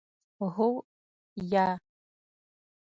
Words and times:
هو 0.55 0.69
👍 0.79 0.85
یا 1.51 1.65
👎 1.77 1.79